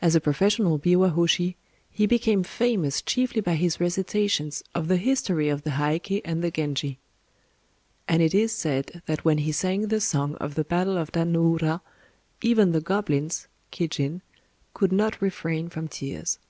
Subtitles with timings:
[0.00, 1.54] As a professional biwa hōshi
[1.88, 6.50] he became famous chiefly by his recitations of the history of the Heiké and the
[6.50, 6.98] Genji;
[8.08, 11.30] and it is said that when he sang the song of the battle of Dan
[11.30, 11.80] no ura
[12.40, 14.20] "even the goblins [kijin]
[14.74, 16.40] could not refrain from tears."